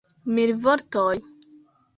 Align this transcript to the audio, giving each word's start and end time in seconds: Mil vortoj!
Mil 0.37 0.53
vortoj! 0.63 1.15